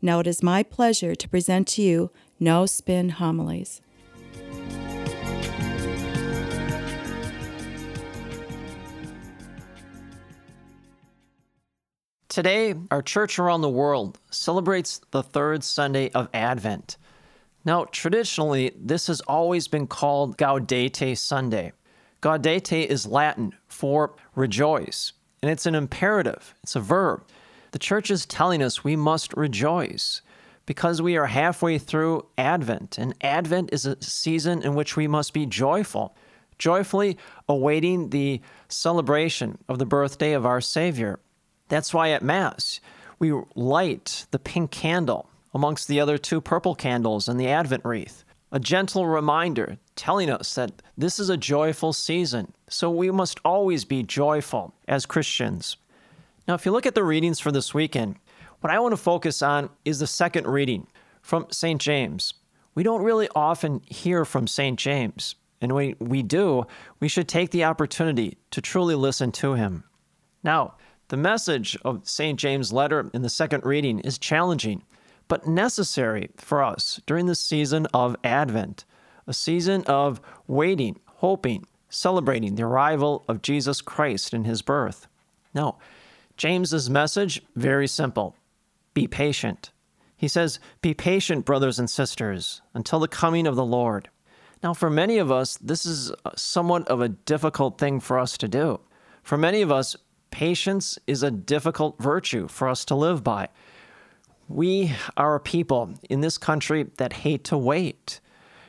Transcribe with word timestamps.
Now 0.00 0.20
it 0.20 0.26
is 0.26 0.42
my 0.42 0.62
pleasure 0.62 1.14
to 1.14 1.28
present 1.28 1.68
to 1.68 1.82
you 1.82 2.10
No 2.40 2.66
Spin 2.66 3.10
Homilies. 3.10 3.80
Today, 12.28 12.74
our 12.90 13.02
church 13.02 13.38
around 13.38 13.60
the 13.60 13.68
world 13.68 14.18
celebrates 14.30 15.02
the 15.10 15.22
third 15.22 15.62
Sunday 15.62 16.10
of 16.12 16.30
Advent. 16.32 16.96
Now, 17.66 17.84
traditionally, 17.84 18.72
this 18.74 19.06
has 19.08 19.20
always 19.22 19.68
been 19.68 19.86
called 19.86 20.38
Gaudete 20.38 21.16
Sunday. 21.18 21.72
Gaudete 22.22 22.86
is 22.86 23.06
Latin 23.06 23.52
for 23.68 24.14
rejoice, 24.34 25.12
and 25.42 25.50
it's 25.50 25.66
an 25.66 25.74
imperative, 25.74 26.54
it's 26.62 26.74
a 26.74 26.80
verb. 26.80 27.22
The 27.72 27.78
church 27.78 28.10
is 28.10 28.26
telling 28.26 28.62
us 28.62 28.84
we 28.84 28.96
must 28.96 29.32
rejoice 29.34 30.20
because 30.66 31.02
we 31.02 31.16
are 31.16 31.26
halfway 31.26 31.78
through 31.78 32.26
Advent, 32.36 32.98
and 32.98 33.14
Advent 33.22 33.70
is 33.72 33.86
a 33.86 34.00
season 34.00 34.62
in 34.62 34.74
which 34.74 34.94
we 34.94 35.08
must 35.08 35.32
be 35.32 35.46
joyful, 35.46 36.14
joyfully 36.58 37.16
awaiting 37.48 38.10
the 38.10 38.40
celebration 38.68 39.58
of 39.68 39.78
the 39.78 39.86
birthday 39.86 40.34
of 40.34 40.46
our 40.46 40.60
Savior. 40.60 41.18
That's 41.68 41.94
why 41.94 42.10
at 42.10 42.22
Mass, 42.22 42.80
we 43.18 43.32
light 43.54 44.26
the 44.30 44.38
pink 44.38 44.70
candle 44.70 45.28
amongst 45.54 45.88
the 45.88 45.98
other 45.98 46.18
two 46.18 46.42
purple 46.42 46.74
candles 46.74 47.26
in 47.26 47.38
the 47.38 47.48
Advent 47.48 47.84
wreath. 47.84 48.22
A 48.52 48.60
gentle 48.60 49.06
reminder 49.06 49.78
telling 49.96 50.28
us 50.28 50.54
that 50.56 50.82
this 50.96 51.18
is 51.18 51.30
a 51.30 51.38
joyful 51.38 51.94
season, 51.94 52.52
so 52.68 52.90
we 52.90 53.10
must 53.10 53.40
always 53.46 53.86
be 53.86 54.02
joyful 54.02 54.74
as 54.86 55.06
Christians. 55.06 55.78
Now, 56.48 56.54
if 56.54 56.66
you 56.66 56.72
look 56.72 56.86
at 56.86 56.94
the 56.94 57.04
readings 57.04 57.38
for 57.38 57.52
this 57.52 57.72
weekend, 57.72 58.16
what 58.60 58.72
I 58.72 58.80
want 58.80 58.92
to 58.92 58.96
focus 58.96 59.42
on 59.42 59.70
is 59.84 60.00
the 60.00 60.06
second 60.06 60.46
reading 60.46 60.88
from 61.20 61.46
St. 61.50 61.80
James. 61.80 62.34
We 62.74 62.82
don't 62.82 63.02
really 63.02 63.28
often 63.34 63.80
hear 63.86 64.24
from 64.24 64.46
St. 64.46 64.78
James, 64.78 65.36
and 65.60 65.72
when 65.72 65.94
we 66.00 66.22
do, 66.22 66.64
we 67.00 67.08
should 67.08 67.28
take 67.28 67.50
the 67.50 67.64
opportunity 67.64 68.38
to 68.50 68.60
truly 68.60 68.94
listen 68.94 69.30
to 69.32 69.54
him. 69.54 69.84
Now, 70.42 70.74
the 71.08 71.16
message 71.16 71.76
of 71.84 72.08
St. 72.08 72.38
James' 72.38 72.72
letter 72.72 73.10
in 73.12 73.22
the 73.22 73.28
second 73.28 73.64
reading 73.64 74.00
is 74.00 74.18
challenging, 74.18 74.82
but 75.28 75.46
necessary 75.46 76.30
for 76.36 76.62
us 76.62 77.00
during 77.06 77.26
the 77.26 77.34
season 77.34 77.86
of 77.94 78.16
Advent, 78.24 78.84
a 79.26 79.32
season 79.32 79.84
of 79.86 80.20
waiting, 80.48 80.98
hoping, 81.06 81.66
celebrating 81.88 82.56
the 82.56 82.64
arrival 82.64 83.24
of 83.28 83.42
Jesus 83.42 83.80
Christ 83.80 84.34
in 84.34 84.44
his 84.44 84.62
birth. 84.62 85.06
Now, 85.54 85.78
James's 86.36 86.90
message 86.90 87.42
very 87.56 87.86
simple. 87.86 88.36
Be 88.94 89.06
patient. 89.06 89.70
He 90.16 90.28
says, 90.28 90.58
"Be 90.80 90.94
patient, 90.94 91.44
brothers 91.44 91.78
and 91.78 91.90
sisters, 91.90 92.62
until 92.74 93.00
the 93.00 93.08
coming 93.08 93.46
of 93.46 93.56
the 93.56 93.64
Lord." 93.64 94.08
Now, 94.62 94.74
for 94.74 94.90
many 94.90 95.18
of 95.18 95.32
us, 95.32 95.56
this 95.56 95.84
is 95.84 96.12
somewhat 96.36 96.86
of 96.88 97.00
a 97.00 97.08
difficult 97.08 97.78
thing 97.78 98.00
for 98.00 98.18
us 98.18 98.38
to 98.38 98.48
do. 98.48 98.80
For 99.22 99.36
many 99.36 99.62
of 99.62 99.72
us, 99.72 99.96
Patience 100.32 100.98
is 101.06 101.22
a 101.22 101.30
difficult 101.30 102.02
virtue 102.02 102.48
for 102.48 102.66
us 102.66 102.86
to 102.86 102.96
live 102.96 103.22
by. 103.22 103.48
We 104.48 104.96
are 105.16 105.36
a 105.36 105.40
people 105.40 105.90
in 106.08 106.22
this 106.22 106.38
country 106.38 106.86
that 106.96 107.12
hate 107.12 107.44
to 107.44 107.58
wait. 107.58 108.18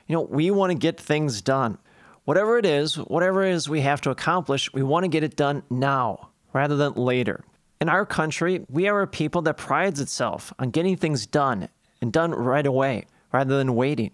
You 0.05 0.17
know, 0.17 0.21
we 0.21 0.51
want 0.51 0.71
to 0.71 0.77
get 0.77 0.99
things 0.99 1.41
done. 1.41 1.79
Whatever 2.25 2.57
it 2.57 2.65
is, 2.65 2.95
whatever 2.95 3.43
it 3.43 3.53
is 3.53 3.69
we 3.69 3.81
have 3.81 4.01
to 4.01 4.09
accomplish, 4.09 4.71
we 4.73 4.83
want 4.83 5.05
to 5.05 5.07
get 5.07 5.23
it 5.23 5.37
done 5.37 5.63
now 5.69 6.29
rather 6.51 6.75
than 6.75 6.93
later. 6.93 7.45
In 7.83 7.89
our 7.89 8.05
country, 8.05 8.65
we 8.69 8.87
are 8.87 9.01
a 9.01 9.07
people 9.07 9.41
that 9.41 9.57
prides 9.57 9.99
itself 9.99 10.53
on 10.57 10.69
getting 10.69 10.95
things 10.95 11.25
done 11.25 11.67
and 12.01 12.13
done 12.13 12.31
right 12.31 12.65
away 12.65 13.07
rather 13.33 13.57
than 13.57 13.75
waiting. 13.75 14.11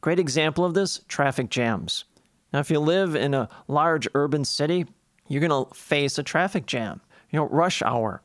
Great 0.00 0.18
example 0.18 0.64
of 0.64 0.72
this 0.72 1.02
traffic 1.08 1.50
jams. 1.50 2.06
Now, 2.54 2.60
if 2.60 2.70
you 2.70 2.80
live 2.80 3.14
in 3.14 3.34
a 3.34 3.50
large 3.68 4.08
urban 4.14 4.46
city, 4.46 4.86
you're 5.28 5.46
going 5.46 5.66
to 5.66 5.74
face 5.74 6.16
a 6.16 6.22
traffic 6.22 6.64
jam, 6.64 7.02
you 7.30 7.38
know, 7.38 7.48
rush 7.48 7.82
hour. 7.82 8.22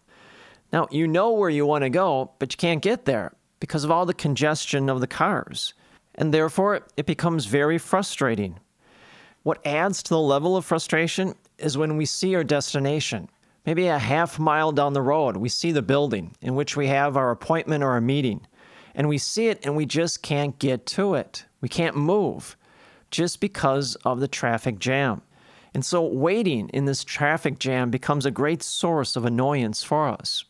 Now, 0.72 0.88
you 0.90 1.06
know 1.06 1.34
where 1.34 1.50
you 1.50 1.66
want 1.66 1.84
to 1.84 1.90
go, 1.90 2.32
but 2.40 2.54
you 2.54 2.58
can't 2.58 2.82
get 2.82 3.04
there 3.04 3.34
because 3.60 3.84
of 3.84 3.92
all 3.92 4.06
the 4.06 4.14
congestion 4.14 4.90
of 4.90 5.02
the 5.02 5.06
cars. 5.06 5.74
And 6.16 6.34
therefore, 6.34 6.86
it 6.96 7.06
becomes 7.06 7.44
very 7.44 7.78
frustrating. 7.78 8.58
What 9.44 9.60
adds 9.68 10.02
to 10.04 10.12
the 10.12 10.22
level 10.22 10.56
of 10.56 10.64
frustration 10.64 11.36
is 11.58 11.78
when 11.78 11.98
we 11.98 12.06
see 12.06 12.36
our 12.36 12.44
destination. 12.46 13.28
Maybe 13.68 13.88
a 13.88 14.00
half 14.00 14.40
mile 14.40 14.72
down 14.72 14.94
the 14.94 15.02
road, 15.02 15.36
we 15.36 15.50
see 15.50 15.74
the 15.74 15.82
building 15.82 16.34
in 16.42 16.56
which 16.56 16.78
we 16.78 16.88
have 16.88 17.18
our 17.18 17.32
appointment 17.32 17.84
or 17.84 17.92
our 17.92 18.02
meeting. 18.02 18.48
And 18.96 19.10
we 19.10 19.18
see 19.18 19.50
it 19.50 19.60
and 19.66 19.76
we 19.76 19.86
just 19.86 20.24
can't 20.24 20.58
get 20.58 20.86
to 20.86 21.16
it. 21.16 21.44
We 21.60 21.68
can't 21.68 21.98
move 21.98 22.56
just 23.12 23.42
because 23.42 23.96
of 24.06 24.22
the 24.22 24.28
traffic 24.30 24.80
jam. 24.80 25.22
And 25.74 25.84
so 25.84 26.02
waiting 26.02 26.70
in 26.70 26.86
this 26.86 27.04
traffic 27.04 27.60
jam 27.60 27.92
becomes 27.92 28.26
a 28.26 28.32
great 28.32 28.64
source 28.64 29.18
of 29.18 29.26
annoyance 29.26 29.84
for 29.84 30.08
us. 30.08 30.46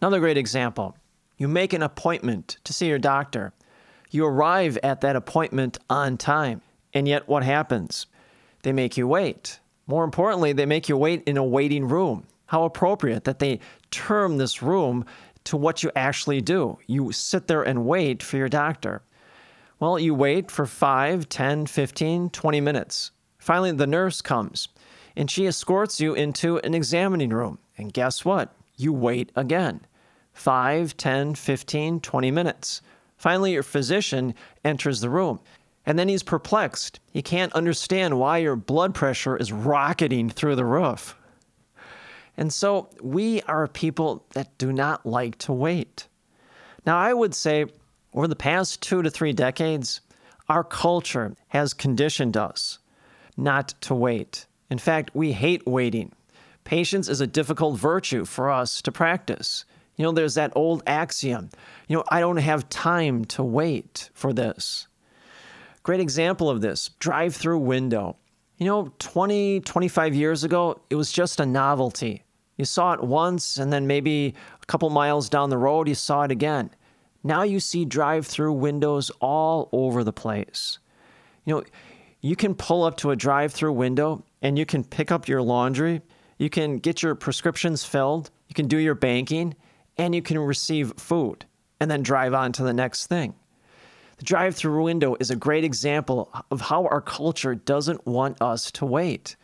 Another 0.00 0.20
great 0.20 0.38
example 0.38 0.96
you 1.36 1.48
make 1.48 1.72
an 1.72 1.82
appointment 1.82 2.58
to 2.62 2.72
see 2.72 2.86
your 2.86 3.00
doctor. 3.00 3.52
You 4.12 4.26
arrive 4.26 4.78
at 4.84 5.00
that 5.00 5.16
appointment 5.16 5.78
on 5.90 6.16
time, 6.18 6.62
and 6.92 7.08
yet 7.08 7.26
what 7.26 7.42
happens? 7.42 8.06
They 8.62 8.72
make 8.72 8.96
you 8.96 9.08
wait. 9.08 9.58
More 9.88 10.04
importantly, 10.04 10.52
they 10.52 10.66
make 10.66 10.88
you 10.88 10.96
wait 10.96 11.24
in 11.24 11.36
a 11.36 11.42
waiting 11.42 11.88
room. 11.88 12.28
How 12.46 12.64
appropriate 12.64 13.24
that 13.24 13.38
they 13.38 13.60
term 13.90 14.36
this 14.36 14.62
room 14.62 15.04
to 15.44 15.56
what 15.56 15.82
you 15.82 15.90
actually 15.94 16.40
do. 16.40 16.78
You 16.86 17.12
sit 17.12 17.46
there 17.46 17.62
and 17.62 17.86
wait 17.86 18.22
for 18.22 18.36
your 18.36 18.48
doctor. 18.48 19.02
Well, 19.78 19.98
you 19.98 20.14
wait 20.14 20.50
for 20.50 20.66
5, 20.66 21.28
10, 21.28 21.66
15, 21.66 22.30
20 22.30 22.60
minutes. 22.60 23.10
Finally, 23.38 23.72
the 23.72 23.86
nurse 23.86 24.22
comes 24.22 24.68
and 25.16 25.30
she 25.30 25.46
escorts 25.46 26.00
you 26.00 26.14
into 26.14 26.58
an 26.58 26.74
examining 26.74 27.30
room. 27.30 27.58
And 27.78 27.92
guess 27.92 28.24
what? 28.24 28.54
You 28.76 28.92
wait 28.92 29.30
again 29.36 29.86
5, 30.32 30.96
10, 30.96 31.34
15, 31.34 32.00
20 32.00 32.30
minutes. 32.30 32.82
Finally, 33.16 33.52
your 33.52 33.62
physician 33.62 34.34
enters 34.64 35.00
the 35.00 35.10
room. 35.10 35.40
And 35.86 35.98
then 35.98 36.08
he's 36.08 36.22
perplexed. 36.22 36.98
He 37.12 37.22
can't 37.22 37.52
understand 37.52 38.18
why 38.18 38.38
your 38.38 38.56
blood 38.56 38.94
pressure 38.94 39.36
is 39.36 39.52
rocketing 39.52 40.30
through 40.30 40.56
the 40.56 40.64
roof. 40.64 41.14
And 42.36 42.52
so 42.52 42.88
we 43.00 43.42
are 43.42 43.68
people 43.68 44.24
that 44.32 44.56
do 44.58 44.72
not 44.72 45.06
like 45.06 45.38
to 45.38 45.52
wait. 45.52 46.08
Now, 46.86 46.98
I 46.98 47.14
would 47.14 47.34
say 47.34 47.66
over 48.12 48.28
the 48.28 48.36
past 48.36 48.82
two 48.82 49.02
to 49.02 49.10
three 49.10 49.32
decades, 49.32 50.00
our 50.48 50.64
culture 50.64 51.34
has 51.48 51.72
conditioned 51.72 52.36
us 52.36 52.78
not 53.36 53.68
to 53.82 53.94
wait. 53.94 54.46
In 54.70 54.78
fact, 54.78 55.10
we 55.14 55.32
hate 55.32 55.66
waiting. 55.66 56.12
Patience 56.64 57.08
is 57.08 57.20
a 57.20 57.26
difficult 57.26 57.78
virtue 57.78 58.24
for 58.24 58.50
us 58.50 58.82
to 58.82 58.92
practice. 58.92 59.64
You 59.96 60.04
know, 60.04 60.12
there's 60.12 60.34
that 60.34 60.52
old 60.56 60.82
axiom, 60.86 61.50
you 61.88 61.96
know, 61.96 62.04
I 62.08 62.20
don't 62.20 62.38
have 62.38 62.68
time 62.68 63.24
to 63.26 63.44
wait 63.44 64.10
for 64.12 64.32
this. 64.32 64.88
Great 65.82 66.00
example 66.00 66.50
of 66.50 66.62
this 66.62 66.90
drive 66.98 67.36
through 67.36 67.58
window. 67.58 68.16
You 68.56 68.66
know, 68.66 68.92
20, 68.98 69.60
25 69.60 70.14
years 70.14 70.42
ago, 70.42 70.80
it 70.90 70.94
was 70.94 71.12
just 71.12 71.38
a 71.38 71.46
novelty. 71.46 72.23
You 72.56 72.64
saw 72.64 72.92
it 72.92 73.02
once, 73.02 73.56
and 73.56 73.72
then 73.72 73.86
maybe 73.86 74.34
a 74.62 74.66
couple 74.66 74.88
miles 74.90 75.28
down 75.28 75.50
the 75.50 75.58
road, 75.58 75.88
you 75.88 75.94
saw 75.94 76.22
it 76.22 76.30
again. 76.30 76.70
Now 77.22 77.42
you 77.42 77.58
see 77.58 77.84
drive 77.84 78.26
through 78.26 78.52
windows 78.52 79.10
all 79.20 79.68
over 79.72 80.04
the 80.04 80.12
place. 80.12 80.78
You 81.44 81.54
know, 81.54 81.64
you 82.20 82.36
can 82.36 82.54
pull 82.54 82.84
up 82.84 82.96
to 82.98 83.10
a 83.10 83.16
drive 83.16 83.52
through 83.52 83.72
window 83.72 84.22
and 84.42 84.58
you 84.58 84.66
can 84.66 84.84
pick 84.84 85.10
up 85.10 85.26
your 85.28 85.42
laundry, 85.42 86.02
you 86.38 86.50
can 86.50 86.78
get 86.78 87.02
your 87.02 87.14
prescriptions 87.14 87.84
filled, 87.84 88.30
you 88.48 88.54
can 88.54 88.68
do 88.68 88.78
your 88.78 88.94
banking, 88.94 89.54
and 89.96 90.14
you 90.14 90.22
can 90.22 90.38
receive 90.38 90.92
food 90.96 91.44
and 91.80 91.90
then 91.90 92.02
drive 92.02 92.34
on 92.34 92.52
to 92.52 92.62
the 92.62 92.72
next 92.72 93.06
thing. 93.06 93.34
The 94.18 94.24
drive 94.24 94.54
through 94.54 94.82
window 94.82 95.16
is 95.18 95.30
a 95.30 95.36
great 95.36 95.64
example 95.64 96.30
of 96.50 96.60
how 96.60 96.86
our 96.86 97.00
culture 97.00 97.54
doesn't 97.54 98.06
want 98.06 98.40
us 98.40 98.70
to 98.72 98.86
wait. 98.86 99.36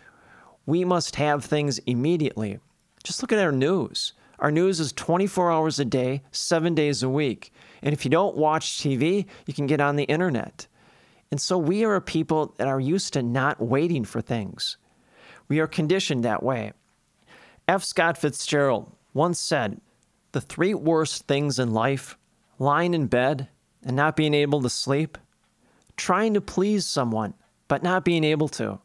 We 0.67 0.85
must 0.85 1.17
have 1.17 1.45
things 1.45 1.79
immediately. 1.81 2.61
Just 3.03 3.23
look 3.23 3.33
at 3.33 3.39
our 3.39 3.53
news. 3.53 4.13
Our 4.39 4.51
news 4.51 4.81
is 4.81 4.93
24 4.93 5.51
hours 5.51 5.79
a 5.79 5.85
day, 5.85 6.23
seven 6.33 6.75
days 6.75 7.03
a 7.03 7.09
week. 7.09 7.53
And 7.83 7.93
if 7.93 8.05
you 8.05 8.11
don't 8.11 8.37
watch 8.37 8.79
TV, 8.79 9.27
you 9.47 9.55
can 9.55 9.67
get 9.67 9.81
on 9.81 9.97
the 9.97 10.05
internet. 10.05 10.67
And 11.31 11.41
so 11.41 11.59
we 11.59 11.85
are 11.85 11.95
a 11.95 12.01
people 12.01 12.55
that 12.57 12.67
are 12.67 12.81
used 12.81 13.13
to 13.13 13.23
not 13.23 13.61
waiting 13.61 14.05
for 14.05 14.21
things. 14.21 14.77
We 15.49 15.61
are 15.61 15.67
conditioned 15.67 16.25
that 16.25 16.43
way. 16.43 16.73
F. 17.69 17.85
Scott 17.85 18.19
Fitzgerald 18.19 18.91
once 19.15 19.39
said, 19.39 19.81
The 20.33 20.41
three 20.41 20.75
worst 20.75 21.27
things 21.27 21.59
in 21.59 21.73
life 21.73 22.17
lying 22.59 22.95
in 22.95 23.07
bed 23.07 23.49
and 23.85 23.97
not 23.97 24.17
being 24.17 24.35
able 24.35 24.61
to 24.63 24.71
sleep, 24.71 25.19
trying 25.97 26.35
to 26.35 26.41
please 26.41 26.87
someone 26.87 27.35
but 27.69 27.83
not 27.83 28.05
being 28.05 28.25
able 28.25 28.49
to, 28.49 28.81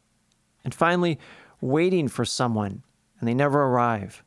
and 0.62 0.72
finally, 0.72 1.18
waiting 1.60 2.06
for 2.06 2.24
someone 2.24 2.82
and 3.18 3.28
they 3.28 3.34
never 3.34 3.62
arrive. 3.62 4.22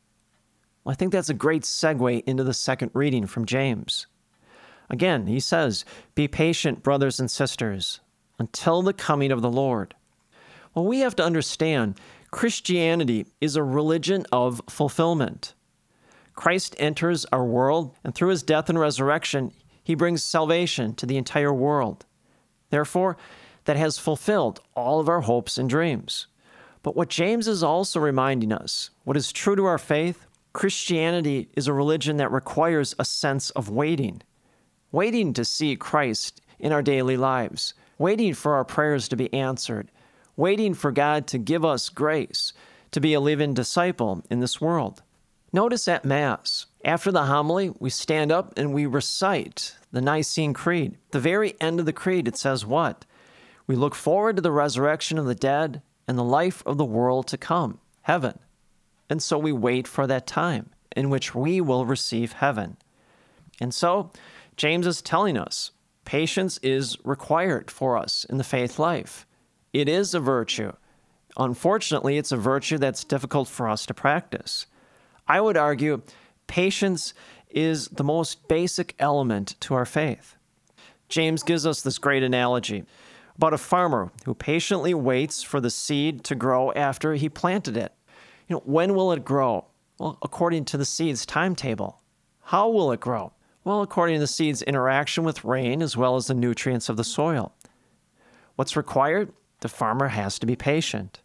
Well, 0.84 0.92
I 0.92 0.96
think 0.96 1.12
that's 1.12 1.28
a 1.28 1.34
great 1.34 1.62
segue 1.62 2.24
into 2.24 2.44
the 2.44 2.54
second 2.54 2.90
reading 2.94 3.26
from 3.26 3.44
James. 3.44 4.06
Again, 4.88 5.26
he 5.26 5.40
says, 5.40 5.84
Be 6.14 6.26
patient, 6.26 6.82
brothers 6.82 7.20
and 7.20 7.30
sisters, 7.30 8.00
until 8.38 8.82
the 8.82 8.92
coming 8.92 9.30
of 9.30 9.42
the 9.42 9.50
Lord. 9.50 9.94
Well, 10.74 10.86
we 10.86 11.00
have 11.00 11.16
to 11.16 11.24
understand 11.24 11.98
Christianity 12.30 13.26
is 13.40 13.56
a 13.56 13.62
religion 13.62 14.24
of 14.32 14.62
fulfillment. 14.68 15.54
Christ 16.34 16.74
enters 16.78 17.26
our 17.26 17.44
world, 17.44 17.94
and 18.04 18.14
through 18.14 18.30
his 18.30 18.42
death 18.42 18.68
and 18.68 18.78
resurrection, 18.78 19.52
he 19.82 19.94
brings 19.94 20.22
salvation 20.22 20.94
to 20.94 21.06
the 21.06 21.16
entire 21.16 21.52
world. 21.52 22.06
Therefore, 22.70 23.16
that 23.64 23.76
has 23.76 23.98
fulfilled 23.98 24.60
all 24.74 25.00
of 25.00 25.08
our 25.08 25.20
hopes 25.22 25.58
and 25.58 25.68
dreams. 25.68 26.26
But 26.82 26.96
what 26.96 27.08
James 27.08 27.46
is 27.46 27.62
also 27.62 28.00
reminding 28.00 28.52
us, 28.52 28.90
what 29.04 29.16
is 29.16 29.32
true 29.32 29.56
to 29.56 29.66
our 29.66 29.78
faith, 29.78 30.26
Christianity 30.52 31.48
is 31.54 31.68
a 31.68 31.72
religion 31.72 32.16
that 32.16 32.32
requires 32.32 32.94
a 32.98 33.04
sense 33.04 33.50
of 33.50 33.68
waiting. 33.68 34.22
Waiting 34.90 35.32
to 35.34 35.44
see 35.44 35.76
Christ 35.76 36.40
in 36.58 36.72
our 36.72 36.82
daily 36.82 37.16
lives, 37.16 37.74
waiting 37.98 38.34
for 38.34 38.54
our 38.54 38.64
prayers 38.64 39.08
to 39.08 39.16
be 39.16 39.32
answered, 39.32 39.90
waiting 40.36 40.74
for 40.74 40.90
God 40.90 41.26
to 41.28 41.38
give 41.38 41.64
us 41.64 41.88
grace 41.88 42.52
to 42.90 43.00
be 43.00 43.14
a 43.14 43.20
living 43.20 43.54
disciple 43.54 44.24
in 44.30 44.40
this 44.40 44.60
world. 44.60 45.02
Notice 45.52 45.86
at 45.86 46.04
Mass, 46.04 46.66
after 46.84 47.12
the 47.12 47.24
homily, 47.24 47.72
we 47.78 47.90
stand 47.90 48.32
up 48.32 48.56
and 48.56 48.72
we 48.72 48.86
recite 48.86 49.76
the 49.92 50.00
Nicene 50.00 50.54
Creed. 50.54 50.94
At 50.94 51.12
The 51.12 51.20
very 51.20 51.60
end 51.60 51.78
of 51.78 51.86
the 51.86 51.92
Creed, 51.92 52.26
it 52.26 52.36
says 52.36 52.64
what? 52.64 53.04
We 53.66 53.76
look 53.76 53.94
forward 53.94 54.36
to 54.36 54.42
the 54.42 54.52
resurrection 54.52 55.18
of 55.18 55.26
the 55.26 55.34
dead 55.34 55.82
and 56.10 56.18
the 56.18 56.24
life 56.24 56.60
of 56.66 56.76
the 56.76 56.84
world 56.84 57.28
to 57.28 57.38
come, 57.38 57.78
heaven. 58.02 58.36
And 59.08 59.22
so 59.22 59.38
we 59.38 59.52
wait 59.52 59.86
for 59.86 60.08
that 60.08 60.26
time 60.26 60.70
in 60.96 61.08
which 61.08 61.36
we 61.36 61.60
will 61.60 61.86
receive 61.86 62.32
heaven. 62.32 62.78
And 63.60 63.72
so 63.72 64.10
James 64.56 64.88
is 64.88 65.02
telling 65.02 65.38
us 65.38 65.70
patience 66.04 66.58
is 66.64 66.98
required 67.04 67.70
for 67.70 67.96
us 67.96 68.26
in 68.28 68.38
the 68.38 68.44
faith 68.44 68.76
life. 68.76 69.24
It 69.72 69.88
is 69.88 70.12
a 70.12 70.18
virtue. 70.18 70.72
Unfortunately, 71.36 72.18
it's 72.18 72.32
a 72.32 72.36
virtue 72.36 72.78
that's 72.78 73.04
difficult 73.04 73.46
for 73.46 73.68
us 73.68 73.86
to 73.86 73.94
practice. 73.94 74.66
I 75.28 75.40
would 75.40 75.56
argue 75.56 76.02
patience 76.48 77.14
is 77.50 77.86
the 77.86 78.02
most 78.02 78.48
basic 78.48 78.96
element 78.98 79.54
to 79.60 79.74
our 79.74 79.86
faith. 79.86 80.34
James 81.08 81.44
gives 81.44 81.64
us 81.64 81.82
this 81.82 81.98
great 81.98 82.24
analogy 82.24 82.84
about 83.40 83.54
a 83.54 83.58
farmer 83.58 84.12
who 84.26 84.34
patiently 84.34 84.92
waits 84.92 85.42
for 85.42 85.62
the 85.62 85.70
seed 85.70 86.22
to 86.22 86.34
grow 86.34 86.72
after 86.72 87.14
he 87.14 87.26
planted 87.26 87.74
it. 87.74 87.90
You 88.46 88.56
know, 88.56 88.62
when 88.66 88.94
will 88.94 89.12
it 89.12 89.24
grow? 89.24 89.64
Well, 89.98 90.18
according 90.20 90.66
to 90.66 90.76
the 90.76 90.84
seed's 90.84 91.24
timetable. 91.24 92.02
How 92.42 92.68
will 92.68 92.92
it 92.92 93.00
grow? 93.00 93.32
Well, 93.64 93.80
according 93.80 94.16
to 94.16 94.20
the 94.20 94.26
seed's 94.26 94.60
interaction 94.60 95.24
with 95.24 95.42
rain 95.42 95.80
as 95.80 95.96
well 95.96 96.16
as 96.16 96.26
the 96.26 96.34
nutrients 96.34 96.90
of 96.90 96.98
the 96.98 97.04
soil. 97.04 97.54
What's 98.56 98.76
required? 98.76 99.32
The 99.60 99.70
farmer 99.70 100.08
has 100.08 100.38
to 100.40 100.46
be 100.46 100.54
patient. 100.54 101.22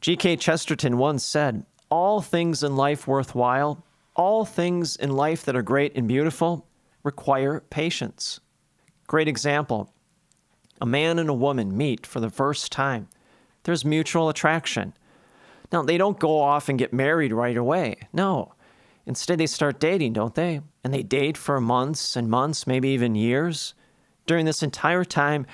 G.K. 0.00 0.36
Chesterton 0.36 0.98
once 0.98 1.24
said, 1.24 1.66
All 1.90 2.20
things 2.20 2.62
in 2.62 2.76
life 2.76 3.08
worthwhile, 3.08 3.84
all 4.14 4.44
things 4.44 4.94
in 4.94 5.10
life 5.10 5.44
that 5.46 5.56
are 5.56 5.62
great 5.62 5.96
and 5.96 6.06
beautiful, 6.06 6.68
require 7.02 7.58
patience. 7.70 8.38
Great 9.08 9.26
example 9.26 9.93
a 10.80 10.86
man 10.86 11.18
and 11.18 11.28
a 11.28 11.34
woman 11.34 11.76
meet 11.76 12.06
for 12.06 12.20
the 12.20 12.30
first 12.30 12.72
time. 12.72 13.08
There's 13.64 13.84
mutual 13.84 14.28
attraction. 14.28 14.94
Now, 15.72 15.82
they 15.82 15.98
don't 15.98 16.18
go 16.18 16.40
off 16.40 16.68
and 16.68 16.78
get 16.78 16.92
married 16.92 17.32
right 17.32 17.56
away. 17.56 17.96
No. 18.12 18.54
Instead, 19.06 19.38
they 19.38 19.46
start 19.46 19.80
dating, 19.80 20.12
don't 20.14 20.34
they? 20.34 20.60
And 20.82 20.92
they 20.92 21.02
date 21.02 21.36
for 21.36 21.60
months 21.60 22.16
and 22.16 22.28
months, 22.28 22.66
maybe 22.66 22.90
even 22.90 23.14
years. 23.14 23.74
During 24.26 24.46
this 24.46 24.62
entire 24.62 25.04
time, 25.04 25.46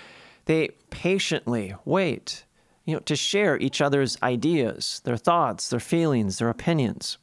they 0.44 0.70
patiently 0.90 1.74
wait, 1.84 2.44
you 2.84 2.94
know, 2.94 3.00
to 3.00 3.16
share 3.16 3.56
each 3.58 3.80
other's 3.80 4.18
ideas, 4.22 5.00
their 5.04 5.16
thoughts, 5.16 5.68
their 5.68 5.80
feelings, 5.80 6.38
their 6.38 6.48
opinions. 6.48 7.18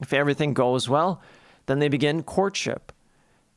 If 0.00 0.12
everything 0.12 0.54
goes 0.54 0.88
well, 0.88 1.20
then 1.66 1.78
they 1.78 1.88
begin 1.88 2.22
courtship. 2.22 2.92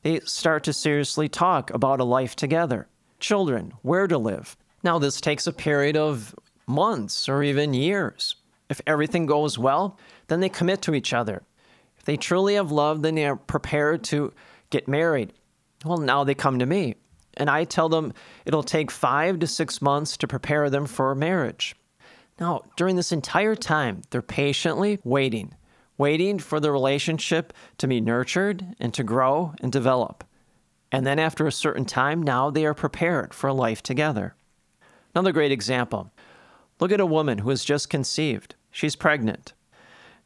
They 0.01 0.19
start 0.21 0.63
to 0.63 0.73
seriously 0.73 1.29
talk 1.29 1.69
about 1.71 1.99
a 1.99 2.05
life 2.05 2.35
together 2.35 2.87
children, 3.21 3.73
where 3.81 4.07
to 4.07 4.17
live. 4.17 4.57
Now, 4.83 4.99
this 4.99 5.21
takes 5.21 5.47
a 5.47 5.53
period 5.53 5.95
of 5.95 6.35
months 6.67 7.29
or 7.29 7.43
even 7.43 7.73
years. 7.73 8.35
If 8.69 8.81
everything 8.87 9.25
goes 9.25 9.57
well, 9.57 9.97
then 10.27 10.39
they 10.39 10.49
commit 10.49 10.81
to 10.83 10.93
each 10.93 11.13
other. 11.13 11.43
If 11.97 12.05
they 12.05 12.17
truly 12.17 12.55
have 12.55 12.71
love, 12.71 13.01
then 13.01 13.15
they 13.15 13.25
are 13.25 13.35
prepared 13.35 14.03
to 14.05 14.33
get 14.69 14.87
married. 14.87 15.33
Well, 15.85 15.99
now 15.99 16.23
they 16.23 16.33
come 16.33 16.59
to 16.59 16.65
me, 16.65 16.95
and 17.35 17.49
I 17.49 17.63
tell 17.63 17.89
them 17.89 18.13
it'll 18.45 18.63
take 18.63 18.89
five 18.89 19.39
to 19.39 19.47
six 19.47 19.81
months 19.81 20.17
to 20.17 20.27
prepare 20.27 20.69
them 20.69 20.85
for 20.85 21.13
marriage. 21.13 21.75
Now, 22.39 22.61
during 22.75 22.95
this 22.95 23.11
entire 23.11 23.55
time, 23.55 24.01
they're 24.09 24.21
patiently 24.21 24.99
waiting, 25.03 25.53
waiting 25.97 26.39
for 26.39 26.59
the 26.59 26.71
relationship 26.71 27.53
to 27.77 27.87
be 27.87 28.01
nurtured 28.01 28.65
and 28.79 28.93
to 28.95 29.03
grow 29.03 29.53
and 29.61 29.71
develop. 29.71 30.23
And 30.91 31.05
then 31.05 31.19
after 31.19 31.47
a 31.47 31.51
certain 31.51 31.85
time, 31.85 32.21
now 32.21 32.49
they 32.49 32.65
are 32.65 32.73
prepared 32.73 33.33
for 33.33 33.51
life 33.51 33.81
together. 33.81 34.35
Another 35.13 35.31
great 35.31 35.51
example 35.51 36.11
look 36.79 36.91
at 36.91 36.99
a 36.99 37.05
woman 37.05 37.39
who 37.39 37.49
has 37.49 37.63
just 37.63 37.89
conceived. 37.89 38.55
She's 38.71 38.95
pregnant. 38.95 39.53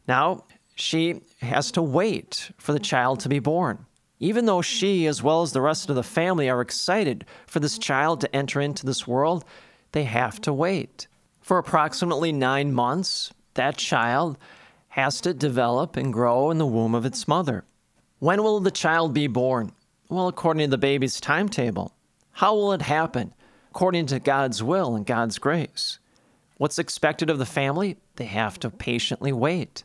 Now 0.07 0.45
she 0.75 1.21
has 1.41 1.71
to 1.71 1.81
wait 1.81 2.51
for 2.57 2.73
the 2.73 2.79
child 2.79 3.19
to 3.21 3.29
be 3.29 3.39
born. 3.39 3.85
Even 4.19 4.45
though 4.45 4.61
she, 4.61 5.05
as 5.07 5.21
well 5.21 5.41
as 5.41 5.51
the 5.51 5.61
rest 5.61 5.89
of 5.89 5.95
the 5.95 6.03
family, 6.03 6.49
are 6.49 6.61
excited 6.61 7.25
for 7.45 7.59
this 7.59 7.77
child 7.77 8.21
to 8.21 8.33
enter 8.35 8.61
into 8.61 8.85
this 8.85 9.05
world, 9.05 9.43
they 9.91 10.05
have 10.05 10.39
to 10.41 10.53
wait. 10.53 11.07
For 11.41 11.57
approximately 11.57 12.31
nine 12.31 12.73
months, 12.73 13.33
that 13.55 13.77
child 13.77 14.37
has 14.89 15.19
to 15.21 15.33
develop 15.33 15.97
and 15.97 16.13
grow 16.13 16.49
in 16.49 16.57
the 16.57 16.65
womb 16.65 16.95
of 16.95 17.05
its 17.05 17.27
mother. 17.27 17.65
When 18.19 18.41
will 18.41 18.61
the 18.61 18.71
child 18.71 19.13
be 19.13 19.27
born? 19.27 19.73
Well, 20.07 20.27
according 20.27 20.67
to 20.67 20.71
the 20.71 20.77
baby's 20.77 21.19
timetable. 21.19 21.93
How 22.31 22.53
will 22.53 22.73
it 22.73 22.83
happen? 22.83 23.33
According 23.71 24.05
to 24.07 24.19
God's 24.19 24.61
will 24.61 24.95
and 24.95 25.05
God's 25.05 25.39
grace. 25.39 25.99
What's 26.57 26.79
expected 26.79 27.29
of 27.29 27.39
the 27.39 27.45
family? 27.45 27.97
They 28.17 28.25
have 28.25 28.59
to 28.59 28.69
patiently 28.69 29.33
wait. 29.33 29.83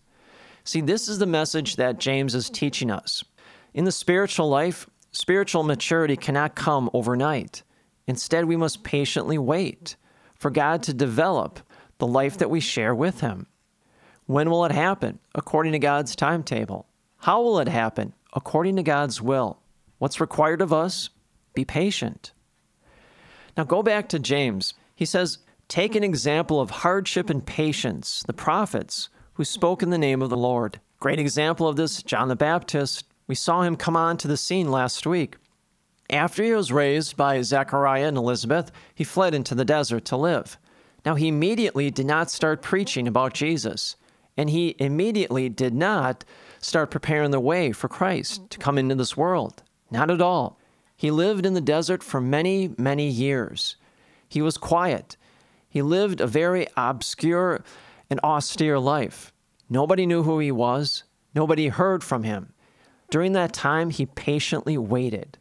See, 0.63 0.83
this 0.83 1.09
is 1.09 1.19
the 1.19 1.27
message 1.27 1.77
that 1.77 1.99
James 1.99 2.35
is 2.35 2.51
teaching 2.51 2.91
us. 2.91 3.25
In 3.73 3.85
the 3.85 3.93
spiritual 3.93 4.49
life, 4.49 4.89
spiritual 5.11 5.63
maturity 5.63 6.17
cannot 6.17 6.55
come 6.55 6.91
overnight. 6.93 7.63
Instead, 8.07 8.45
we 8.45 8.57
must 8.57 8.85
patiently 8.85 9.39
wait 9.39 9.97
for 10.35 10.51
God 10.51 10.83
to 10.83 10.95
develop 10.95 11.61
the 11.99 12.07
life 12.07 12.39
that 12.39 12.51
we 12.51 12.61
share 12.61 12.95
with 12.95 13.21
Him. 13.21 13.47
When 14.27 14.51
will 14.51 14.65
it 14.65 14.73
happen? 14.73 15.19
According 15.35 15.73
to 15.73 15.79
God's 15.79 16.15
timetable. 16.15 16.87
How 17.19 17.43
will 17.43 17.59
it 17.59 17.69
happen? 17.69 18.15
According 18.33 18.77
to 18.77 18.83
God's 18.83 19.23
will. 19.23 19.60
What's 20.01 20.19
required 20.19 20.63
of 20.63 20.73
us? 20.73 21.11
Be 21.53 21.67
patient. 21.67 22.33
Now 23.55 23.65
go 23.65 23.83
back 23.83 24.09
to 24.09 24.19
James. 24.19 24.73
He 24.97 25.05
says, 25.05 25.39
Take 25.69 25.95
an 25.95 26.03
example 26.03 26.59
of 26.59 26.71
hardship 26.71 27.29
and 27.29 27.45
patience, 27.45 28.25
the 28.27 28.33
prophets 28.33 29.11
who 29.35 29.45
spoke 29.45 29.83
in 29.83 29.91
the 29.91 29.99
name 29.99 30.23
of 30.23 30.31
the 30.31 30.39
Lord. 30.39 30.81
Great 31.01 31.19
example 31.19 31.69
of 31.69 31.77
this, 31.77 32.03
John 32.03 32.29
the 32.29 32.35
Baptist. 32.35 33.05
We 33.27 33.35
saw 33.35 33.61
him 33.61 33.77
come 33.77 33.95
on 33.95 34.17
to 34.17 34.29
the 34.29 34.39
scene 34.39 34.71
last 34.71 35.07
week. 35.07 35.37
After 36.09 36.43
he 36.43 36.53
was 36.53 36.73
raised 36.73 37.19
by 37.19 37.43
Zechariah 37.43 38.09
and 38.09 38.17
Elizabeth, 38.17 38.73
he 38.95 39.05
fled 39.05 39.35
into 39.35 39.55
the 39.55 39.67
desert 39.67 40.07
to 40.07 40.17
live. 40.17 40.57
Now, 41.05 41.15
he 41.15 41.29
immediately 41.29 41.91
did 41.91 42.07
not 42.07 42.31
start 42.31 42.63
preaching 42.63 43.07
about 43.07 43.35
Jesus, 43.35 43.97
and 44.39 44.49
he 44.49 44.77
immediately 44.79 45.51
did 45.51 45.75
not 45.75 46.25
start 46.59 46.91
preparing 46.91 47.33
the 47.33 47.39
way 47.39 47.73
for 47.73 47.89
Christ 47.89 48.49
to 48.49 48.59
come 48.59 48.79
into 48.79 48.95
this 48.95 49.15
world. 49.15 49.63
Not 49.91 50.11
at 50.11 50.21
all. 50.21 50.59
He 50.97 51.11
lived 51.11 51.47
in 51.47 51.55
the 51.55 51.61
desert 51.61 52.03
for 52.03 52.21
many, 52.21 52.75
many 52.77 53.09
years. 53.09 53.77
He 54.29 54.43
was 54.43 54.59
quiet. 54.59 55.17
He 55.69 55.83
lived 55.83 56.21
a 56.21 56.27
very 56.27 56.67
obscure 56.77 57.65
and 58.11 58.21
austere 58.21 58.79
life. 58.79 59.33
Nobody 59.69 60.05
knew 60.05 60.23
who 60.23 60.39
he 60.39 60.53
was. 60.53 61.05
Nobody 61.35 61.69
heard 61.69 62.05
from 62.05 62.25
him. 62.25 62.53
During 63.11 63.33
that 63.33 63.53
time, 63.53 63.91
he 63.91 64.07
patiently 64.07 64.77
waited. 64.77 65.39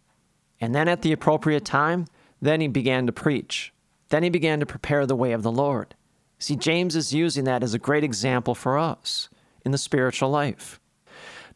And 0.62 0.74
then 0.74 0.88
at 0.88 1.02
the 1.02 1.12
appropriate 1.12 1.66
time, 1.66 2.06
then 2.42 2.62
he 2.62 2.68
began 2.68 3.06
to 3.06 3.12
preach. 3.12 3.74
Then 4.10 4.24
he 4.24 4.30
began 4.30 4.60
to 4.60 4.66
prepare 4.66 5.06
the 5.06 5.16
way 5.16 5.32
of 5.34 5.44
the 5.44 5.52
Lord. 5.52 5.96
See, 6.40 6.56
James 6.56 6.96
is 6.96 7.14
using 7.14 7.44
that 7.46 7.64
as 7.64 7.74
a 7.74 7.80
great 7.80 8.04
example 8.04 8.56
for 8.56 8.78
us 8.78 9.30
in 9.66 9.72
the 9.72 9.78
spiritual 9.78 10.30
life. 10.30 10.79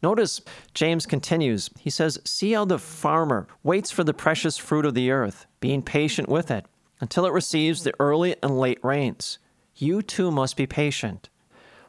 Notice 0.02 0.40
James 0.74 1.06
continues. 1.06 1.70
He 1.78 1.90
says, 1.90 2.18
See 2.24 2.52
how 2.52 2.64
the 2.64 2.78
farmer 2.78 3.46
waits 3.62 3.90
for 3.90 4.04
the 4.04 4.14
precious 4.14 4.56
fruit 4.56 4.84
of 4.84 4.94
the 4.94 5.10
earth, 5.10 5.46
being 5.60 5.82
patient 5.82 6.28
with 6.28 6.50
it, 6.50 6.66
until 7.00 7.26
it 7.26 7.32
receives 7.32 7.82
the 7.82 7.94
early 7.98 8.36
and 8.42 8.58
late 8.58 8.82
rains. 8.82 9.38
You 9.74 10.02
too 10.02 10.30
must 10.30 10.56
be 10.56 10.66
patient. 10.66 11.28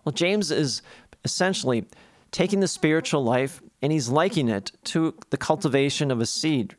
Well, 0.04 0.14
James 0.14 0.52
is 0.52 0.82
essentially 1.24 1.86
taking 2.32 2.60
the 2.60 2.68
spiritual 2.68 3.24
life 3.24 3.62
and 3.82 3.92
he's 3.92 4.10
likening 4.10 4.50
it 4.50 4.72
to 4.84 5.16
the 5.30 5.38
cultivation 5.38 6.12
of 6.12 6.20
a 6.22 6.26
seed. 6.26 6.76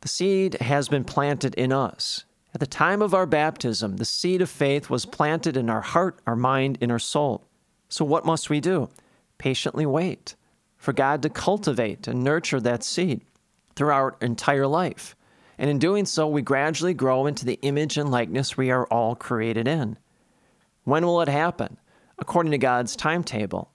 The 0.00 0.08
seed 0.08 0.54
has 0.54 0.88
been 0.88 1.04
planted 1.04 1.54
in 1.54 1.72
us. 1.72 2.24
At 2.54 2.60
the 2.60 2.66
time 2.66 3.02
of 3.02 3.14
our 3.14 3.26
baptism, 3.26 3.96
the 3.96 4.04
seed 4.04 4.40
of 4.40 4.48
faith 4.48 4.88
was 4.88 5.04
planted 5.04 5.56
in 5.56 5.68
our 5.68 5.80
heart, 5.80 6.20
our 6.26 6.36
mind, 6.36 6.78
and 6.80 6.90
our 6.90 6.98
soul. 6.98 7.44
So, 7.88 8.04
what 8.04 8.24
must 8.24 8.48
we 8.48 8.60
do? 8.60 8.88
Patiently 9.38 9.86
wait 9.86 10.34
for 10.76 10.92
God 10.92 11.22
to 11.22 11.28
cultivate 11.28 12.06
and 12.06 12.22
nurture 12.22 12.60
that 12.60 12.84
seed 12.84 13.22
through 13.74 13.90
our 13.90 14.16
entire 14.20 14.66
life. 14.66 15.14
And 15.58 15.68
in 15.70 15.78
doing 15.78 16.06
so, 16.06 16.26
we 16.28 16.42
gradually 16.42 16.94
grow 16.94 17.26
into 17.26 17.44
the 17.44 17.58
image 17.62 17.96
and 17.96 18.10
likeness 18.10 18.56
we 18.56 18.70
are 18.70 18.86
all 18.86 19.16
created 19.16 19.66
in. 19.66 19.96
When 20.84 21.04
will 21.04 21.20
it 21.20 21.28
happen? 21.28 21.78
According 22.18 22.52
to 22.52 22.58
God's 22.58 22.96
timetable. 22.96 23.70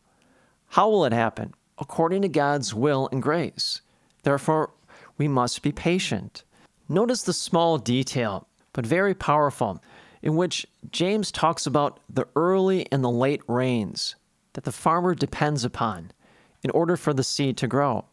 How 0.68 0.90
will 0.90 1.06
it 1.06 1.14
happen? 1.14 1.54
According 1.78 2.22
to 2.24 2.30
God's 2.30 2.74
will 2.74 3.10
and 3.12 3.22
grace. 3.22 3.82
Therefore, 4.24 4.72
we 5.18 5.28
must 5.28 5.62
be 5.62 5.72
patient. 5.72 6.44
Notice 6.90 7.24
the 7.24 7.34
small 7.34 7.78
detail, 7.78 8.48
but 8.72 8.86
very 8.86 9.14
powerful, 9.14 9.82
in 10.22 10.36
which 10.36 10.66
James 10.92 11.32
talks 11.32 11.66
about 11.66 12.00
the 12.10 12.28
early 12.36 12.88
and 12.92 13.04
the 13.04 13.10
late 13.10 13.42
rains 13.48 14.16
that 14.54 14.64
the 14.64 14.72
farmer 14.72 15.16
depends 15.16 15.66
upon 15.66 16.12
in 16.64 16.70
order 16.72 16.96
for 16.96 17.14
the 17.14 17.24
seed 17.24 17.58
to 17.58 17.68
grow. 17.68 18.06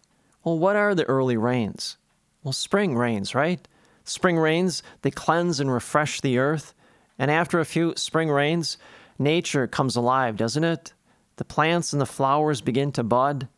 Well, 0.45 0.59
what 0.59 0.77
are 0.77 0.95
the 0.95 1.05
early 1.05 1.37
rains? 1.37 1.97
Well, 2.43 2.53
spring 2.53 2.97
rains, 2.97 3.35
right? 3.35 3.67
Spring 4.05 4.39
rains, 4.39 4.83
they 5.03 5.11
cleanse 5.11 5.61
and 5.61 5.73
refresh 5.73 6.21
the 6.21 6.39
earth. 6.39 6.75
And 7.19 7.31
after 7.31 7.61
a 7.61 7.67
few 7.67 7.95
spring 7.97 8.31
rains, 8.31 8.79
nature 9.19 9.67
comes 9.67 9.97
alive, 9.97 10.37
doesn't 10.37 10.65
it? 10.65 10.95
The 11.37 11.45
plants 11.45 11.93
and 11.93 12.01
the 12.01 12.07
flowers 12.07 12.61
begin 12.61 12.93
to 12.93 13.03
bud. 13.03 13.49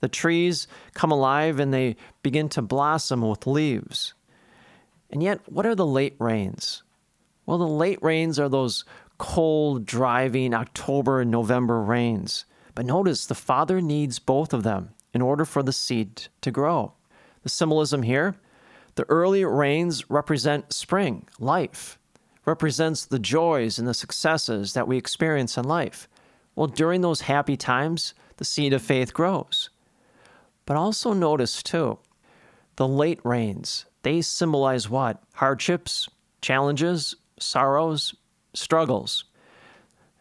The 0.00 0.08
trees 0.08 0.66
come 0.94 1.12
alive 1.12 1.60
and 1.60 1.72
they 1.72 1.96
begin 2.22 2.48
to 2.50 2.62
blossom 2.62 3.22
with 3.22 3.46
leaves. 3.46 4.14
And 5.10 5.22
yet, 5.22 5.40
what 5.46 5.66
are 5.66 5.76
the 5.76 5.86
late 5.86 6.16
rains? 6.18 6.82
Well, 7.46 7.58
the 7.58 7.66
late 7.66 8.02
rains 8.02 8.38
are 8.38 8.48
those 8.48 8.84
cold, 9.22 9.86
driving 9.86 10.52
October 10.52 11.20
and 11.20 11.30
November 11.30 11.80
rains. 11.80 12.44
But 12.74 12.86
notice 12.86 13.24
the 13.24 13.36
Father 13.36 13.80
needs 13.80 14.18
both 14.18 14.52
of 14.52 14.64
them 14.64 14.90
in 15.14 15.22
order 15.22 15.44
for 15.44 15.62
the 15.62 15.72
seed 15.72 16.26
to 16.40 16.50
grow. 16.50 16.94
The 17.44 17.48
symbolism 17.48 18.02
here 18.02 18.34
the 18.96 19.08
early 19.08 19.44
rains 19.44 20.10
represent 20.10 20.72
spring, 20.72 21.28
life, 21.38 22.00
represents 22.44 23.06
the 23.06 23.20
joys 23.20 23.78
and 23.78 23.86
the 23.86 23.94
successes 23.94 24.72
that 24.72 24.88
we 24.88 24.98
experience 24.98 25.56
in 25.56 25.66
life. 25.66 26.08
Well, 26.56 26.66
during 26.66 27.00
those 27.00 27.20
happy 27.20 27.56
times, 27.56 28.14
the 28.38 28.44
seed 28.44 28.72
of 28.72 28.82
faith 28.82 29.14
grows. 29.14 29.70
But 30.66 30.76
also 30.76 31.12
notice, 31.12 31.62
too, 31.62 32.00
the 32.74 32.88
late 32.88 33.20
rains. 33.22 33.84
They 34.02 34.20
symbolize 34.20 34.90
what? 34.90 35.22
Hardships, 35.34 36.08
challenges, 36.40 37.14
sorrows, 37.38 38.16
struggles. 38.54 39.24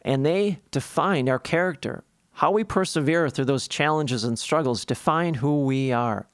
And 0.03 0.25
they 0.25 0.59
define 0.71 1.29
our 1.29 1.39
character. 1.39 2.03
How 2.33 2.51
we 2.51 2.63
persevere 2.63 3.29
through 3.29 3.45
those 3.45 3.67
challenges 3.67 4.23
and 4.23 4.37
struggles 4.37 4.85
define 4.85 5.35
who 5.35 5.63
we 5.63 5.91
are. 5.91 6.27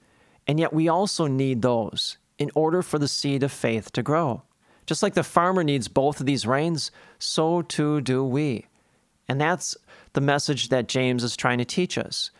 And 0.47 0.59
yet 0.59 0.73
we 0.73 0.87
also 0.87 1.27
need 1.27 1.61
those 1.61 2.17
in 2.37 2.51
order 2.55 2.81
for 2.81 2.99
the 2.99 3.07
seed 3.07 3.43
of 3.43 3.51
faith 3.51 3.91
to 3.93 4.03
grow. 4.03 4.43
Just 4.85 5.03
like 5.03 5.15
the 5.15 5.23
farmer 5.23 5.63
needs 5.63 5.89
both 5.89 6.19
of 6.19 6.25
these 6.25 6.47
rains, 6.47 6.91
so 7.19 7.61
too 7.61 7.99
do 7.99 8.23
we. 8.23 8.67
And 9.27 9.41
that's 9.41 9.75
the 10.13 10.21
message 10.21 10.69
that 10.69 10.87
James 10.87 11.23
is 11.23 11.35
trying 11.35 11.57
to 11.57 11.65
teach 11.65 11.97
us. 11.97 12.31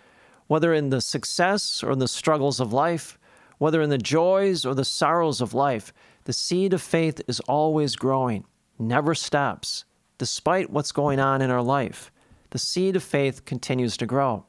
Whether 0.48 0.74
in 0.74 0.90
the 0.90 1.02
success 1.02 1.84
or 1.84 1.92
in 1.92 2.00
the 2.00 2.08
struggles 2.08 2.62
of 2.62 2.72
life, 2.72 3.20
whether 3.58 3.82
in 3.82 3.90
the 3.90 3.98
joys 3.98 4.66
or 4.66 4.74
the 4.74 4.86
sorrows 4.86 5.42
of 5.42 5.54
life, 5.54 5.92
the 6.24 6.32
seed 6.34 6.74
of 6.74 6.82
faith 6.82 7.22
is 7.28 7.42
always 7.42 7.96
growing, 7.98 8.46
never 8.80 9.16
stops. 9.16 9.86
Despite 10.18 10.70
what's 10.70 10.92
going 10.92 11.20
on 11.20 11.42
in 11.42 11.52
our 11.52 11.62
life, 11.62 12.12
the 12.50 12.58
seed 12.58 12.96
of 12.96 13.04
faith 13.04 13.46
continues 13.46 13.98
to 13.98 14.06
grow. 14.06 14.46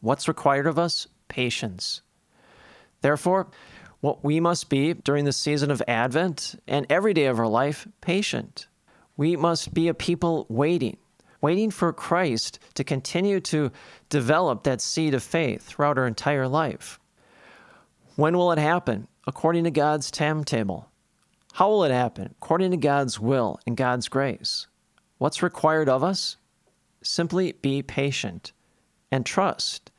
What's 0.00 0.28
required 0.28 0.66
of 0.66 0.78
us? 0.78 1.06
Patience. 1.28 2.02
Therefore, 3.00 3.48
what 4.00 4.24
we 4.24 4.40
must 4.40 4.68
be 4.68 4.94
during 4.94 5.24
the 5.24 5.32
season 5.32 5.70
of 5.70 5.82
Advent 5.86 6.56
and 6.66 6.86
every 6.90 7.14
day 7.14 7.26
of 7.26 7.38
our 7.38 7.46
life, 7.46 7.86
patient. 8.00 8.66
We 9.16 9.36
must 9.36 9.72
be 9.72 9.88
a 9.88 9.94
people 9.94 10.44
waiting, 10.48 10.96
waiting 11.40 11.70
for 11.70 11.92
Christ 11.92 12.58
to 12.74 12.84
continue 12.84 13.40
to 13.40 13.70
develop 14.08 14.64
that 14.64 14.80
seed 14.80 15.14
of 15.14 15.22
faith 15.22 15.62
throughout 15.62 15.98
our 15.98 16.06
entire 16.06 16.48
life. 16.48 16.98
When 18.16 18.36
will 18.36 18.50
it 18.52 18.58
happen? 18.58 19.06
According 19.26 19.64
to 19.64 19.70
God's 19.70 20.10
timetable. 20.10 20.88
How 21.52 21.68
will 21.68 21.84
it 21.84 21.92
happen? 21.92 22.34
According 22.40 22.70
to 22.70 22.78
God's 22.78 23.20
will 23.20 23.60
and 23.66 23.76
God's 23.76 24.08
grace. 24.08 24.66
What's 25.18 25.42
required 25.42 25.88
of 25.88 26.02
us? 26.02 26.38
Simply 27.02 27.52
be 27.52 27.82
patient 27.82 28.52
and 29.10 29.26
trust 29.26 29.90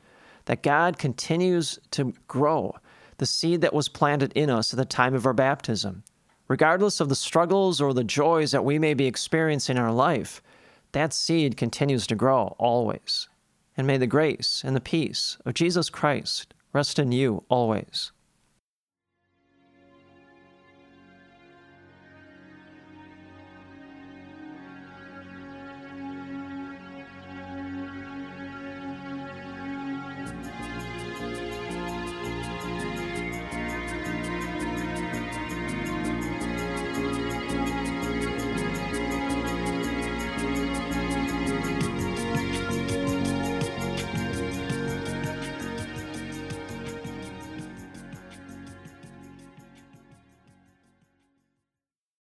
that 0.45 0.63
God 0.63 0.97
continues 0.97 1.79
to 1.91 2.13
grow 2.27 2.75
the 3.17 3.25
seed 3.27 3.61
that 3.61 3.73
was 3.73 3.87
planted 3.87 4.33
in 4.33 4.49
us 4.49 4.73
at 4.73 4.77
the 4.77 4.85
time 4.85 5.13
of 5.13 5.25
our 5.25 5.33
baptism. 5.33 6.03
Regardless 6.47 6.99
of 6.99 7.09
the 7.09 7.15
struggles 7.15 7.79
or 7.79 7.93
the 7.93 8.03
joys 8.03 8.51
that 8.51 8.65
we 8.65 8.79
may 8.79 8.93
be 8.95 9.05
experiencing 9.05 9.77
in 9.77 9.83
our 9.83 9.93
life, 9.93 10.41
that 10.91 11.13
seed 11.13 11.55
continues 11.55 12.07
to 12.07 12.15
grow 12.15 12.55
always. 12.57 13.29
And 13.77 13.85
may 13.85 13.97
the 13.97 14.07
grace 14.07 14.63
and 14.65 14.75
the 14.75 14.81
peace 14.81 15.37
of 15.45 15.53
Jesus 15.53 15.89
Christ 15.89 16.53
rest 16.73 16.97
in 16.97 17.11
you 17.11 17.43
always. 17.47 18.11